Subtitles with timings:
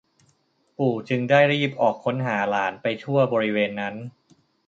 [0.77, 3.95] ปู่จึงได้รีบออกค้นหาหลานไปทั่วบริเวณนั้น